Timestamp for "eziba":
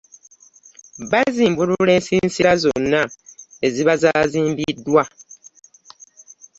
3.65-3.93